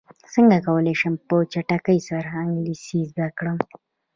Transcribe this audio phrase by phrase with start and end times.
[0.33, 3.57] څنګه کولی شم په چټکۍ سره انګلیسي زده کړم